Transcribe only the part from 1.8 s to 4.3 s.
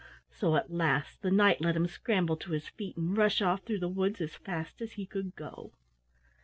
scramble to his feet and rush off through the woods